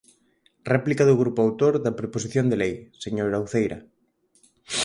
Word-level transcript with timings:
Réplica 0.73 1.03
do 1.09 1.19
grupo 1.21 1.39
autor 1.45 1.73
da 1.85 1.97
proposición 1.99 2.45
de 2.47 2.57
lei, 2.61 2.73
señora 3.03 3.43
Uceira. 3.45 3.77